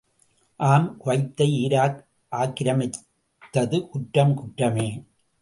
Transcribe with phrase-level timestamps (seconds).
[0.59, 1.99] ஆம் குவைத்தை ஈராக்
[2.31, 4.89] ஆக்கிரமித்தது குற்றம் குற்றமே!